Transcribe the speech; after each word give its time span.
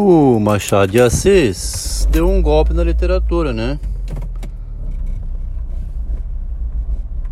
O 0.00 0.38
Machado 0.38 0.92
de 0.92 1.00
Assis 1.00 2.06
deu 2.08 2.30
um 2.30 2.40
golpe 2.40 2.72
na 2.72 2.84
literatura, 2.84 3.52
né? 3.52 3.80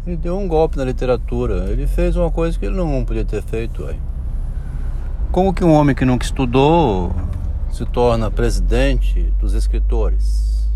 Ele 0.04 0.16
deu 0.16 0.36
um 0.36 0.48
golpe 0.48 0.76
na 0.76 0.84
literatura. 0.84 1.70
Ele 1.70 1.86
fez 1.86 2.16
uma 2.16 2.28
coisa 2.28 2.58
que 2.58 2.66
ele 2.66 2.74
não 2.74 3.04
podia 3.04 3.24
ter 3.24 3.40
feito. 3.40 3.86
Aí. 3.86 3.96
Como 5.30 5.54
que 5.54 5.64
um 5.64 5.72
homem 5.72 5.94
que 5.94 6.04
nunca 6.04 6.24
estudou 6.24 7.14
se 7.70 7.86
torna 7.86 8.32
presidente 8.32 9.32
dos 9.38 9.54
escritores? 9.54 10.68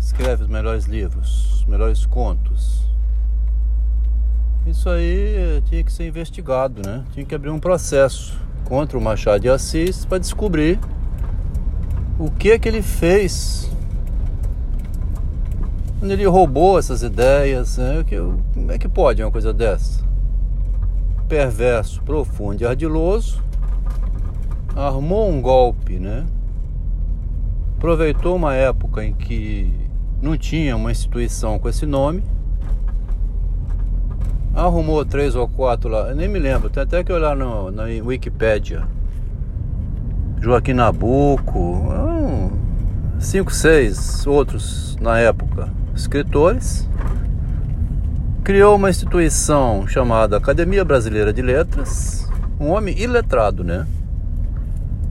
Escreve 0.00 0.42
os 0.42 0.48
melhores 0.48 0.86
livros, 0.86 1.60
os 1.60 1.64
melhores 1.66 2.04
contos. 2.06 2.82
Isso 4.66 4.88
aí 4.90 5.62
tinha 5.66 5.84
que 5.84 5.92
ser 5.92 6.08
investigado, 6.08 6.82
né? 6.84 7.04
Tinha 7.12 7.24
que 7.24 7.36
abrir 7.36 7.50
um 7.50 7.60
processo 7.60 8.44
contra 8.66 8.98
o 8.98 9.00
Machado 9.00 9.40
de 9.40 9.48
Assis 9.48 10.04
para 10.04 10.18
descobrir 10.18 10.78
o 12.18 12.30
que 12.30 12.50
é 12.50 12.58
que 12.58 12.68
ele 12.68 12.82
fez 12.82 13.70
quando 15.98 16.10
ele 16.10 16.26
roubou 16.26 16.78
essas 16.78 17.02
ideias. 17.02 17.78
Né? 17.78 18.04
Como 18.54 18.70
é 18.70 18.78
que 18.78 18.88
pode 18.88 19.22
uma 19.22 19.30
coisa 19.30 19.52
dessa? 19.52 20.04
Perverso, 21.28 22.02
profundo 22.02 22.62
e 22.62 22.66
ardiloso, 22.66 23.42
armou 24.74 25.28
um 25.28 25.40
golpe, 25.40 25.98
né? 25.98 26.24
Aproveitou 27.76 28.36
uma 28.36 28.54
época 28.54 29.04
em 29.04 29.12
que 29.12 29.72
não 30.22 30.36
tinha 30.36 30.76
uma 30.76 30.90
instituição 30.90 31.58
com 31.58 31.68
esse 31.68 31.84
nome 31.84 32.22
arrumou 34.56 35.04
três 35.04 35.34
ou 35.34 35.46
quatro 35.46 35.90
lá, 35.90 36.08
eu 36.08 36.16
nem 36.16 36.26
me 36.26 36.38
lembro, 36.38 36.70
tem 36.70 36.82
até 36.82 37.04
que 37.04 37.12
olhar 37.12 37.36
no, 37.36 37.70
na 37.70 37.84
Wikipédia. 37.84 38.84
Joaquim 40.40 40.72
Nabuco, 40.72 41.58
um, 41.58 42.50
cinco, 43.18 43.52
seis 43.52 44.26
outros 44.26 44.96
na 45.00 45.18
época, 45.18 45.68
escritores. 45.94 46.88
Criou 48.42 48.76
uma 48.76 48.88
instituição 48.88 49.86
chamada 49.86 50.36
Academia 50.36 50.84
Brasileira 50.84 51.32
de 51.32 51.42
Letras, 51.42 52.30
um 52.58 52.70
homem 52.70 52.98
iletrado, 52.98 53.62
né? 53.62 53.86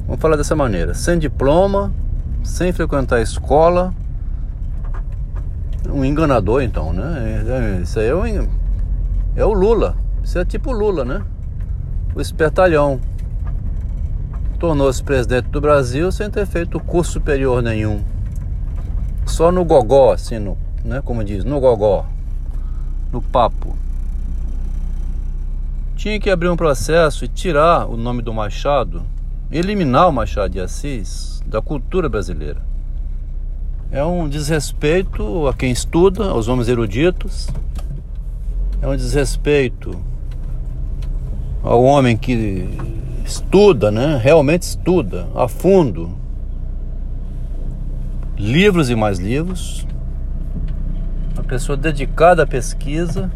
Vamos 0.08 0.22
falar 0.22 0.38
dessa 0.38 0.56
maneira, 0.56 0.94
sem 0.94 1.20
diploma, 1.20 1.92
sem 2.44 2.72
frequentar 2.72 3.22
escola, 3.22 3.94
um 5.90 6.04
enganador 6.04 6.64
então, 6.64 6.94
né? 6.94 7.44
É, 7.78 7.82
isso 7.82 8.00
aí 8.00 8.08
é 8.08 8.16
um 8.16 8.48
é 9.36 9.44
o 9.44 9.54
Lula. 9.54 9.98
Isso 10.24 10.40
é 10.40 10.46
tipo 10.46 10.72
Lula, 10.72 11.04
né? 11.04 11.24
O 12.16 12.22
espertalhão. 12.22 13.00
Tornou-se 14.58 15.04
presidente 15.04 15.50
do 15.50 15.60
Brasil 15.60 16.12
sem 16.12 16.30
ter 16.30 16.46
feito 16.46 16.80
curso 16.80 17.14
superior 17.14 17.62
nenhum. 17.62 18.04
Só 19.26 19.52
no 19.52 19.66
gogó, 19.66 20.14
assim, 20.14 20.40
no, 20.40 20.58
né? 20.84 21.02
Como 21.04 21.24
diz, 21.24 21.44
no 21.44 21.60
gogó. 21.60 22.06
No 23.12 23.22
papo. 23.22 23.76
Tinha 25.96 26.20
que 26.20 26.30
abrir 26.30 26.50
um 26.50 26.56
processo 26.56 27.26
e 27.26 27.28
tirar 27.28 27.88
o 27.88 27.98
nome 27.98 28.22
do 28.22 28.34
Machado, 28.34 29.04
eliminar 29.52 30.08
o 30.08 30.14
Machado 30.14 30.52
de 30.52 30.60
Assis 30.60 31.44
da 31.46 31.62
cultura 31.62 32.08
brasileira. 32.08 32.62
É 33.92 34.04
um 34.04 34.28
desrespeito 34.28 35.48
a 35.48 35.54
quem 35.54 35.72
estuda, 35.72 36.26
aos 36.26 36.48
homens 36.48 36.68
eruditos, 36.68 37.50
é 38.86 38.88
um 38.88 38.96
desrespeito 38.96 40.00
ao 41.64 41.84
homem 41.84 42.16
que 42.16 42.70
estuda, 43.26 43.90
né? 43.90 44.20
Realmente 44.22 44.62
estuda 44.62 45.28
a 45.34 45.48
fundo. 45.48 46.16
Livros 48.38 48.92
e 48.92 48.96
mais 48.96 49.18
livros. 49.18 49.88
Uma 51.34 51.44
pessoa 51.44 51.76
dedicada 51.76 52.44
à 52.44 52.48
pesquisa 52.48 53.32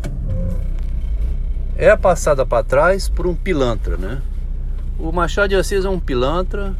é 1.75 1.95
passada 1.97 2.45
para 2.45 2.63
trás 2.63 3.09
por 3.09 3.25
um 3.25 3.33
pilantra, 3.33 3.97
né? 3.97 4.21
O 4.99 5.11
Machado 5.11 5.49
de 5.49 5.55
Assis 5.55 5.83
é 5.83 5.89
um 5.89 5.99
pilantra. 5.99 6.75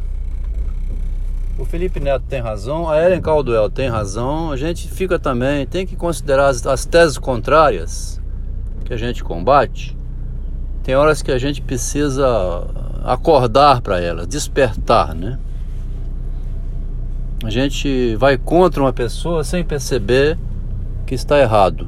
O 1.58 1.64
Felipe 1.64 1.98
Neto 1.98 2.24
tem 2.28 2.40
razão, 2.40 2.88
a 2.88 3.02
Ellen 3.02 3.20
Caldwell 3.20 3.68
tem 3.68 3.88
razão. 3.88 4.52
A 4.52 4.56
gente 4.56 4.88
fica 4.88 5.18
também, 5.18 5.66
tem 5.66 5.84
que 5.84 5.96
considerar 5.96 6.46
as, 6.46 6.64
as 6.64 6.86
teses 6.86 7.18
contrárias 7.18 8.19
que 8.90 8.94
a 8.94 8.96
gente 8.96 9.22
combate, 9.22 9.96
tem 10.82 10.96
horas 10.96 11.22
que 11.22 11.30
a 11.30 11.38
gente 11.38 11.62
precisa 11.62 12.26
acordar 13.04 13.80
para 13.82 14.00
elas, 14.00 14.26
despertar, 14.26 15.14
né? 15.14 15.38
A 17.44 17.50
gente 17.50 18.16
vai 18.16 18.36
contra 18.36 18.82
uma 18.82 18.92
pessoa 18.92 19.44
sem 19.44 19.62
perceber 19.62 20.36
que 21.06 21.14
está 21.14 21.38
errado. 21.38 21.86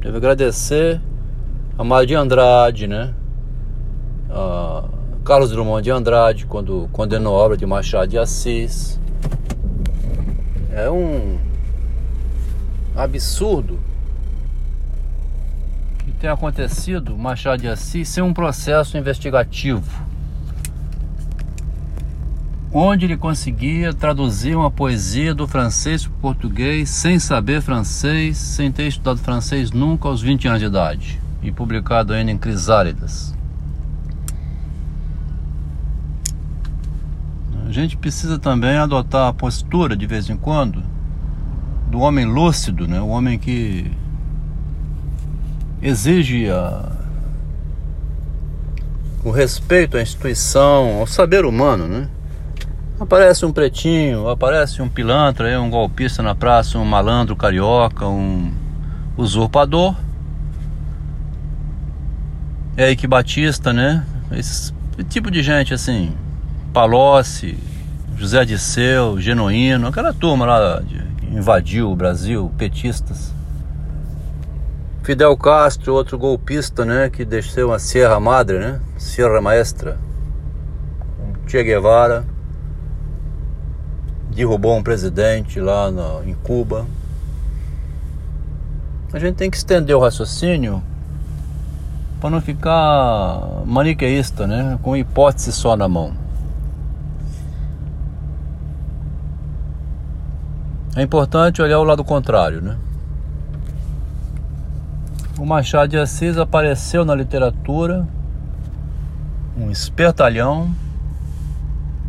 Devo 0.00 0.16
agradecer 0.16 1.00
a 1.76 1.82
Mário 1.82 2.06
de 2.06 2.14
Andrade, 2.14 2.86
né? 2.86 3.12
A 4.30 4.84
Carlos 5.24 5.50
Drummond 5.50 5.82
de 5.82 5.90
Andrade, 5.90 6.46
quando 6.46 6.88
condenou 6.92 7.34
a 7.34 7.38
obra 7.44 7.56
de 7.56 7.66
Machado 7.66 8.06
de 8.06 8.16
Assis. 8.16 9.00
É 10.72 10.88
um 10.88 11.36
absurdo 12.94 13.76
tem 16.18 16.28
acontecido, 16.28 17.16
Machado 17.16 17.60
de 17.60 17.68
Assis, 17.68 18.08
sem 18.08 18.22
um 18.22 18.34
processo 18.34 18.98
investigativo, 18.98 19.88
onde 22.72 23.04
ele 23.04 23.16
conseguia 23.16 23.94
traduzir 23.94 24.56
uma 24.56 24.70
poesia 24.70 25.32
do 25.32 25.46
francês 25.46 26.04
para 26.04 26.12
o 26.12 26.20
português 26.20 26.90
sem 26.90 27.18
saber 27.20 27.62
francês, 27.62 28.36
sem 28.36 28.70
ter 28.72 28.88
estudado 28.88 29.20
francês 29.20 29.70
nunca 29.70 30.08
aos 30.08 30.20
20 30.20 30.48
anos 30.48 30.60
de 30.60 30.66
idade, 30.66 31.20
e 31.40 31.52
publicado 31.52 32.12
ainda 32.12 32.32
em 32.32 32.38
Crisálidas. 32.38 33.36
A 37.64 37.70
gente 37.70 37.96
precisa 37.96 38.38
também 38.38 38.76
adotar 38.76 39.28
a 39.28 39.32
postura 39.32 39.96
de 39.96 40.06
vez 40.06 40.28
em 40.28 40.36
quando 40.36 40.82
do 41.88 42.00
homem 42.00 42.24
lúcido, 42.24 42.88
né? 42.88 43.00
o 43.00 43.08
homem 43.08 43.38
que 43.38 43.90
exige 45.82 46.50
a, 46.50 46.90
o 49.24 49.30
respeito 49.30 49.96
à 49.96 50.02
instituição, 50.02 50.98
ao 51.00 51.06
saber 51.06 51.44
humano, 51.44 51.86
né? 51.86 52.08
Aparece 53.00 53.46
um 53.46 53.52
pretinho, 53.52 54.28
aparece 54.28 54.82
um 54.82 54.88
pilantra, 54.88 55.60
um 55.60 55.70
golpista 55.70 56.22
na 56.22 56.34
praça, 56.34 56.78
um 56.78 56.84
malandro 56.84 57.36
carioca, 57.36 58.06
um 58.06 58.52
usurpador. 59.16 59.94
É 62.76 62.94
que 62.96 63.06
Batista, 63.06 63.72
né? 63.72 64.04
Esse 64.32 64.72
tipo 65.08 65.30
de 65.30 65.42
gente 65.42 65.72
assim, 65.72 66.12
Palocci, 66.72 67.56
José 68.16 68.44
Disseu, 68.44 69.20
Genuíno, 69.20 69.86
aquela 69.86 70.12
turma 70.12 70.44
lá 70.44 70.82
que 70.82 71.26
invadiu 71.26 71.92
o 71.92 71.96
Brasil, 71.96 72.52
petistas. 72.58 73.32
Fidel 75.08 75.34
Castro, 75.38 75.94
outro 75.94 76.18
golpista, 76.18 76.84
né, 76.84 77.08
que 77.08 77.24
desceu 77.24 77.72
a 77.72 77.78
Sierra 77.78 78.20
Madre, 78.20 78.58
né, 78.58 78.78
Sierra 78.98 79.40
Maestra. 79.40 79.96
Che 81.46 81.64
Guevara 81.64 82.26
derrubou 84.30 84.76
um 84.76 84.82
presidente 84.82 85.60
lá 85.60 85.90
no, 85.90 86.22
em 86.28 86.34
Cuba. 86.34 86.84
A 89.10 89.18
gente 89.18 89.36
tem 89.36 89.50
que 89.50 89.56
estender 89.56 89.96
o 89.96 89.98
raciocínio 89.98 90.82
para 92.20 92.28
não 92.28 92.42
ficar 92.42 93.62
maniqueísta, 93.64 94.46
né, 94.46 94.78
com 94.82 94.94
hipótese 94.94 95.52
só 95.52 95.74
na 95.74 95.88
mão. 95.88 96.12
É 100.94 101.00
importante 101.00 101.62
olhar 101.62 101.78
o 101.78 101.84
lado 101.84 102.04
contrário, 102.04 102.60
né? 102.60 102.76
O 105.38 105.46
Machado 105.46 105.90
de 105.90 105.96
Assis 105.96 106.36
apareceu 106.36 107.04
na 107.04 107.14
literatura, 107.14 108.04
um 109.56 109.70
espertalhão, 109.70 110.68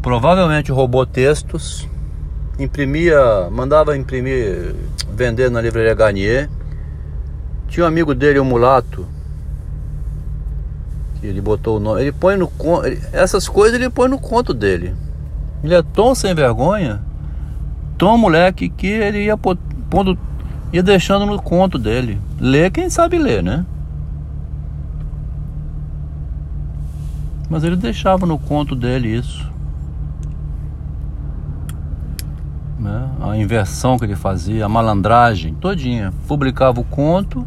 provavelmente 0.02 0.72
roubou 0.72 1.06
textos, 1.06 1.88
imprimia, 2.58 3.48
mandava 3.52 3.96
imprimir, 3.96 4.76
vender 5.14 5.52
na 5.52 5.62
livraria 5.62 5.94
Garnier. 5.94 6.50
Tinha 7.68 7.84
um 7.86 7.88
amigo 7.88 8.16
dele, 8.16 8.40
um 8.40 8.46
mulato, 8.46 9.08
que 11.22 11.28
ele 11.28 11.40
botou 11.40 11.78
o 11.78 11.80
nome. 11.80 12.02
Ele 12.02 12.12
põe 12.12 12.36
no 12.36 12.52
essas 13.14 13.48
coisas 13.48 13.80
ele 13.80 13.92
põe 13.92 14.10
no 14.10 14.20
conto 14.20 14.56
dele. 14.56 14.96
Ele 15.64 15.76
é 15.76 15.84
tão 15.84 16.16
sem 16.16 16.34
vergonha, 16.34 17.00
tão 17.96 18.18
moleque 18.18 18.70
que 18.70 18.88
ele 18.88 19.26
ia 19.26 19.38
pondo 19.38 20.18
ia 20.72 20.84
deixando 20.84 21.26
no 21.26 21.42
conto 21.42 21.78
dele. 21.78 22.20
Lê 22.40 22.70
quem 22.70 22.90
sabe 22.90 23.18
ler, 23.18 23.44
né? 23.44 23.66
Mas 27.50 27.64
ele 27.64 27.76
deixava 27.76 28.26
no 28.26 28.38
conto 28.38 28.76
dele 28.76 29.16
isso. 29.16 29.50
a 33.22 33.38
inversão 33.38 33.98
que 33.98 34.06
ele 34.06 34.16
fazia, 34.16 34.66
a 34.66 34.70
malandragem 34.70 35.54
todinha. 35.56 36.14
Publicava 36.28 36.80
o 36.80 36.84
conto 36.84 37.46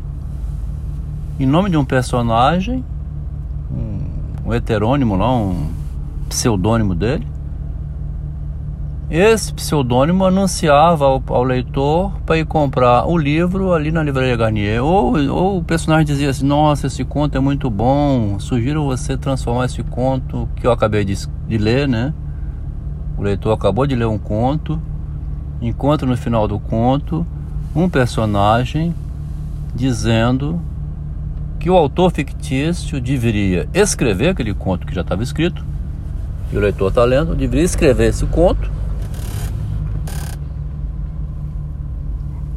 em 1.41 1.47
nome 1.47 1.71
de 1.71 1.77
um 1.77 1.85
personagem, 1.85 2.85
um 4.45 4.53
heterônimo 4.53 5.17
lá, 5.17 5.35
um 5.35 5.71
pseudônimo 6.29 6.95
dele. 6.95 7.27
Esse 9.15 9.53
pseudônimo 9.53 10.25
anunciava 10.25 11.05
ao, 11.05 11.23
ao 11.27 11.45
leitor 11.45 12.19
para 12.25 12.39
ir 12.39 12.47
comprar 12.47 13.05
o 13.05 13.19
livro 13.19 13.75
ali 13.75 13.93
na 13.93 14.03
livraria 14.03 14.35
Garnier. 14.35 14.83
Ou, 14.83 15.19
ou 15.29 15.59
o 15.59 15.63
personagem 15.63 16.07
dizia 16.07 16.31
assim: 16.31 16.47
Nossa, 16.47 16.87
esse 16.87 17.05
conto 17.05 17.37
é 17.37 17.39
muito 17.39 17.69
bom, 17.69 18.39
sugiro 18.39 18.83
você 18.87 19.15
transformar 19.15 19.67
esse 19.67 19.83
conto 19.83 20.49
que 20.57 20.67
eu 20.67 20.73
acabei 20.73 21.05
de, 21.05 21.15
de 21.47 21.59
ler, 21.59 21.87
né? 21.87 22.15
O 23.19 23.23
leitor 23.23 23.53
acabou 23.53 23.87
de 23.87 23.95
ler 23.95 24.07
um 24.07 24.17
conto, 24.17 24.81
encontra 25.61 26.09
no 26.09 26.17
final 26.17 26.49
do 26.49 26.59
conto 26.59 27.27
um 27.77 27.91
personagem 27.91 28.95
dizendo 29.75 30.59
que 31.61 31.69
o 31.69 31.77
autor 31.77 32.11
fictício 32.13 32.99
deveria 32.99 33.69
escrever 33.75 34.31
aquele 34.31 34.55
conto 34.55 34.87
que 34.87 34.95
já 34.95 35.03
estava 35.03 35.23
escrito, 35.23 35.63
e 36.51 36.57
o 36.57 36.61
leitor 36.61 36.89
está 36.89 37.05
lendo, 37.05 37.35
deveria 37.35 37.67
escrever 37.67 38.09
esse 38.09 38.25
conto, 38.25 38.81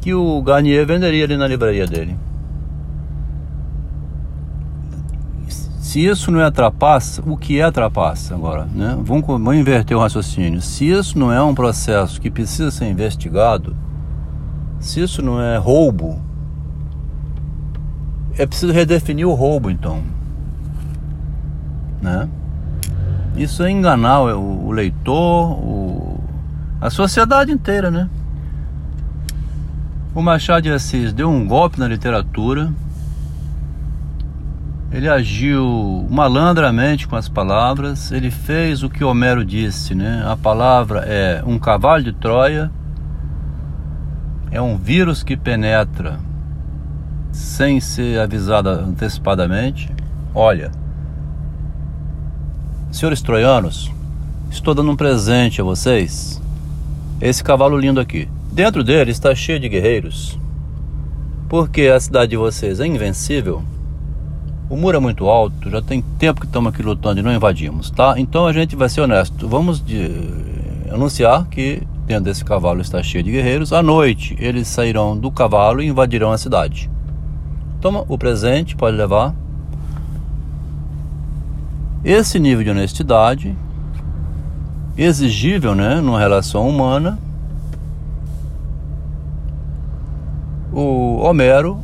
que 0.06 0.14
o 0.14 0.40
Garnier 0.40 0.86
venderia 0.86 1.24
ali 1.24 1.36
na 1.36 1.48
livraria 1.48 1.84
dele. 1.84 2.16
Se 5.48 6.06
isso 6.06 6.30
não 6.30 6.40
é 6.40 6.48
trapaça, 6.48 7.20
o 7.26 7.36
que 7.36 7.60
é 7.60 7.68
trapaça 7.72 8.32
agora? 8.32 8.68
Né? 8.72 8.96
Vamos, 9.02 9.26
vamos 9.26 9.56
inverter 9.56 9.96
o 9.96 10.00
raciocínio. 10.00 10.60
Se 10.60 10.88
isso 10.88 11.18
não 11.18 11.32
é 11.32 11.42
um 11.42 11.56
processo 11.56 12.20
que 12.20 12.30
precisa 12.30 12.70
ser 12.70 12.88
investigado, 12.88 13.76
se 14.78 15.00
isso 15.02 15.20
não 15.22 15.42
é 15.42 15.56
roubo, 15.56 16.20
é 18.38 18.46
preciso 18.46 18.72
redefinir 18.72 19.26
o 19.26 19.34
roubo 19.34 19.72
então. 19.72 20.04
Né? 22.00 22.28
Isso 23.36 23.64
é 23.64 23.72
enganar 23.72 24.20
o, 24.20 24.66
o 24.68 24.70
leitor, 24.70 25.50
o, 25.50 26.20
a 26.80 26.90
sociedade 26.90 27.50
inteira, 27.50 27.90
né? 27.90 28.08
O 30.16 30.22
Machado 30.22 30.62
de 30.62 30.72
Assis 30.72 31.12
deu 31.12 31.30
um 31.30 31.46
golpe 31.46 31.78
na 31.78 31.86
literatura 31.86 32.72
ele 34.96 35.10
agiu 35.10 36.06
malandramente 36.08 37.06
com 37.06 37.16
as 37.16 37.28
palavras, 37.28 38.10
ele 38.12 38.30
fez 38.30 38.82
o 38.82 38.88
que 38.88 39.04
Homero 39.04 39.44
disse, 39.44 39.94
né? 39.94 40.24
A 40.26 40.34
palavra 40.34 41.00
é 41.00 41.42
um 41.44 41.58
cavalo 41.58 42.02
de 42.02 42.14
Troia, 42.14 42.70
é 44.50 44.58
um 44.58 44.78
vírus 44.78 45.22
que 45.22 45.36
penetra 45.36 46.18
sem 47.30 47.78
ser 47.78 48.20
avisado 48.20 48.70
antecipadamente. 48.70 49.92
Olha, 50.34 50.70
senhores 52.90 53.20
troianos, 53.20 53.92
estou 54.50 54.72
dando 54.72 54.92
um 54.92 54.96
presente 54.96 55.60
a 55.60 55.64
vocês. 55.64 56.40
Esse 57.20 57.44
cavalo 57.44 57.78
lindo 57.78 58.00
aqui. 58.00 58.26
Dentro 58.56 58.82
dele 58.82 59.12
está 59.12 59.32
cheio 59.36 59.60
de 59.60 59.68
guerreiros. 59.68 60.36
Porque 61.48 61.82
a 61.82 62.00
cidade 62.00 62.30
de 62.30 62.36
vocês 62.36 62.80
é 62.80 62.86
invencível 62.86 63.62
o 64.68 64.76
muro 64.76 64.96
é 64.96 65.00
muito 65.00 65.28
alto, 65.28 65.70
já 65.70 65.80
tem 65.80 66.02
tempo 66.18 66.40
que 66.40 66.46
estamos 66.46 66.72
aqui 66.72 66.82
lutando 66.82 67.20
e 67.20 67.22
não 67.22 67.32
invadimos, 67.32 67.88
tá? 67.88 68.14
Então 68.18 68.48
a 68.48 68.52
gente 68.52 68.74
vai 68.74 68.88
ser 68.88 69.00
honesto. 69.00 69.48
Vamos 69.48 69.80
de, 69.80 70.10
anunciar 70.90 71.46
que 71.46 71.82
dentro 72.04 72.24
desse 72.24 72.44
cavalo 72.44 72.80
está 72.80 73.00
cheio 73.00 73.22
de 73.22 73.30
guerreiros. 73.30 73.72
À 73.72 73.80
noite 73.80 74.36
eles 74.40 74.66
sairão 74.66 75.16
do 75.16 75.30
cavalo 75.30 75.80
e 75.80 75.86
invadirão 75.86 76.32
a 76.32 76.38
cidade. 76.38 76.90
Toma 77.80 78.04
o 78.08 78.18
presente, 78.18 78.74
pode 78.74 78.96
levar. 78.96 79.36
Esse 82.04 82.40
nível 82.40 82.64
de 82.64 82.70
honestidade 82.70 83.56
exigível, 84.98 85.76
né, 85.76 86.00
numa 86.00 86.18
relação 86.18 86.68
humana. 86.68 87.20
O 90.78 91.22
Homero 91.22 91.80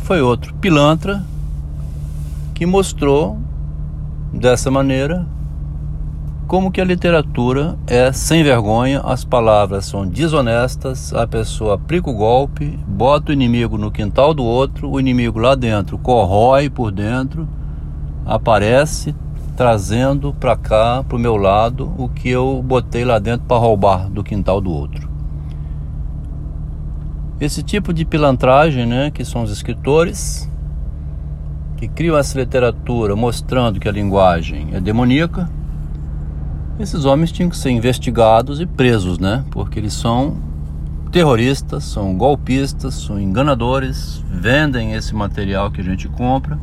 foi 0.00 0.20
outro 0.20 0.52
pilantra 0.56 1.24
que 2.52 2.66
mostrou 2.66 3.38
dessa 4.30 4.70
maneira 4.70 5.26
como 6.46 6.70
que 6.70 6.78
a 6.78 6.84
literatura 6.84 7.78
é 7.86 8.12
sem 8.12 8.44
vergonha, 8.44 9.00
as 9.00 9.24
palavras 9.24 9.86
são 9.86 10.06
desonestas, 10.06 11.14
a 11.14 11.26
pessoa 11.26 11.76
aplica 11.76 12.10
o 12.10 12.14
golpe, 12.14 12.78
bota 12.86 13.30
o 13.30 13.32
inimigo 13.32 13.78
no 13.78 13.90
quintal 13.90 14.34
do 14.34 14.44
outro, 14.44 14.90
o 14.90 15.00
inimigo 15.00 15.38
lá 15.38 15.54
dentro 15.54 15.96
corrói 15.96 16.68
por 16.68 16.92
dentro, 16.92 17.48
aparece 18.26 19.14
trazendo 19.56 20.34
para 20.34 20.58
cá, 20.58 21.02
para 21.02 21.16
o 21.16 21.18
meu 21.18 21.38
lado, 21.38 21.90
o 21.96 22.06
que 22.06 22.28
eu 22.28 22.62
botei 22.62 23.02
lá 23.02 23.18
dentro 23.18 23.46
para 23.46 23.56
roubar 23.56 24.10
do 24.10 24.22
quintal 24.22 24.60
do 24.60 24.70
outro. 24.70 25.15
Esse 27.40 27.62
tipo 27.62 27.92
de 27.92 28.04
pilantragem, 28.04 28.86
né, 28.86 29.10
que 29.10 29.24
são 29.24 29.42
os 29.42 29.50
escritores, 29.50 30.50
que 31.76 31.86
criam 31.86 32.16
essa 32.16 32.38
literatura 32.38 33.14
mostrando 33.14 33.78
que 33.78 33.88
a 33.88 33.92
linguagem 33.92 34.68
é 34.72 34.80
demoníaca, 34.80 35.50
esses 36.78 37.04
homens 37.04 37.32
tinham 37.32 37.50
que 37.50 37.56
ser 37.56 37.70
investigados 37.70 38.60
e 38.60 38.66
presos, 38.66 39.18
né? 39.18 39.44
Porque 39.50 39.78
eles 39.78 39.94
são 39.94 40.36
terroristas, 41.10 41.84
são 41.84 42.16
golpistas, 42.16 42.94
são 42.94 43.18
enganadores, 43.18 44.22
vendem 44.30 44.92
esse 44.92 45.14
material 45.14 45.70
que 45.70 45.80
a 45.80 45.84
gente 45.84 46.08
compra 46.08 46.58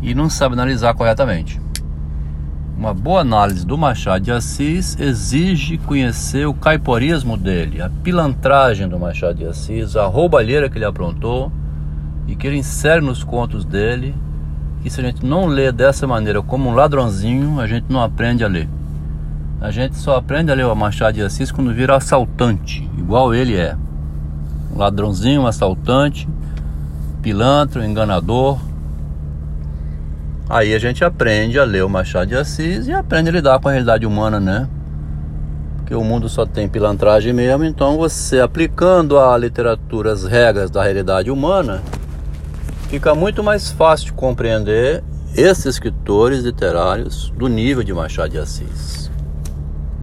e 0.00 0.14
não 0.14 0.30
sabe 0.30 0.54
analisar 0.54 0.94
corretamente. 0.94 1.60
Uma 2.76 2.92
boa 2.92 3.20
análise 3.20 3.64
do 3.64 3.78
Machado 3.78 4.24
de 4.24 4.32
Assis 4.32 4.98
exige 4.98 5.78
conhecer 5.78 6.46
o 6.46 6.52
caiporismo 6.52 7.36
dele, 7.36 7.80
a 7.80 7.88
pilantragem 7.88 8.88
do 8.88 8.98
Machado 8.98 9.38
de 9.38 9.46
Assis, 9.46 9.94
a 9.94 10.06
roubalheira 10.06 10.68
que 10.68 10.76
ele 10.76 10.84
aprontou 10.84 11.52
e 12.26 12.34
que 12.34 12.48
ele 12.48 12.58
insere 12.58 13.00
nos 13.00 13.22
contos 13.22 13.64
dele. 13.64 14.12
E 14.84 14.90
se 14.90 15.00
a 15.00 15.04
gente 15.04 15.24
não 15.24 15.46
lê 15.46 15.70
dessa 15.70 16.04
maneira 16.04 16.42
como 16.42 16.68
um 16.68 16.74
ladrãozinho, 16.74 17.60
a 17.60 17.66
gente 17.66 17.86
não 17.88 18.02
aprende 18.02 18.44
a 18.44 18.48
ler. 18.48 18.68
A 19.60 19.70
gente 19.70 19.96
só 19.96 20.16
aprende 20.16 20.50
a 20.50 20.54
ler 20.54 20.66
o 20.66 20.74
Machado 20.74 21.14
de 21.14 21.22
Assis 21.22 21.52
quando 21.52 21.72
vira 21.72 21.96
assaltante, 21.96 22.90
igual 22.98 23.32
ele 23.32 23.56
é. 23.56 23.76
Um 24.74 24.78
ladrãozinho, 24.78 25.42
um 25.42 25.46
assaltante, 25.46 26.28
pilantra, 27.22 27.86
enganador. 27.86 28.58
Aí 30.48 30.74
a 30.74 30.78
gente 30.78 31.02
aprende 31.02 31.58
a 31.58 31.64
ler 31.64 31.84
o 31.84 31.88
Machado 31.88 32.26
de 32.26 32.36
Assis 32.36 32.86
e 32.86 32.92
aprende 32.92 33.30
a 33.30 33.32
lidar 33.32 33.58
com 33.60 33.68
a 33.68 33.72
realidade 33.72 34.04
humana, 34.04 34.38
né? 34.38 34.68
Porque 35.76 35.94
o 35.94 36.04
mundo 36.04 36.28
só 36.28 36.44
tem 36.44 36.68
pilantragem 36.68 37.32
mesmo, 37.32 37.64
então 37.64 37.96
você 37.96 38.40
aplicando 38.40 39.18
à 39.18 39.36
literatura 39.36 40.12
as 40.12 40.24
regras 40.24 40.70
da 40.70 40.82
realidade 40.82 41.30
humana, 41.30 41.82
fica 42.88 43.14
muito 43.14 43.42
mais 43.42 43.70
fácil 43.70 44.06
de 44.06 44.12
compreender 44.12 45.02
esses 45.34 45.66
escritores 45.66 46.44
literários 46.44 47.32
do 47.36 47.48
nível 47.48 47.82
de 47.82 47.92
Machado 47.92 48.30
de 48.30 48.38
Assis. 48.38 49.10